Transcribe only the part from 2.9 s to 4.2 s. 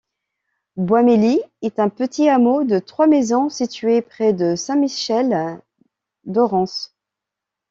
maisons situé